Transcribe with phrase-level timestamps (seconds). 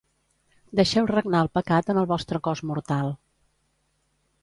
[0.79, 3.17] Deixeu regnar el pecat en el vostre cos mortal.